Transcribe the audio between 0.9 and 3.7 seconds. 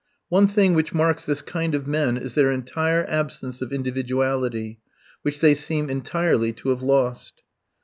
marks this kind of men is their entire absence